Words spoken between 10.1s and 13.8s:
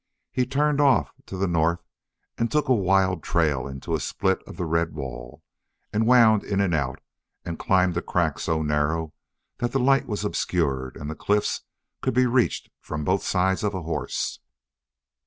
obscured and the cliffs could be reached from both sides of